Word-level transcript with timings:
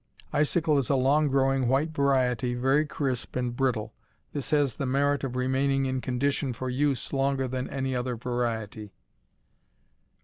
Icicle 0.33 0.79
is 0.79 0.89
a 0.89 0.95
long 0.95 1.27
growing 1.27 1.67
white 1.67 1.91
variety, 1.91 2.55
very 2.55 2.87
crisp 2.87 3.35
and 3.35 3.55
brittle. 3.55 3.93
This 4.33 4.49
has 4.49 4.73
the 4.77 4.87
merit 4.87 5.23
of 5.23 5.35
remaining 5.35 5.85
in 5.85 6.01
condition 6.01 6.53
for 6.53 6.71
use 6.71 7.13
longer 7.13 7.47
than 7.47 7.69
any 7.69 7.95
other 7.95 8.15
variety. 8.15 8.93